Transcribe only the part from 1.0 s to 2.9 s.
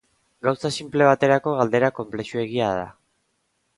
baterako galdera konplexuegia da.